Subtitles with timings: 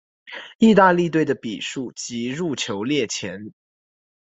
[0.57, 3.53] 意大利队的比数及入球列前。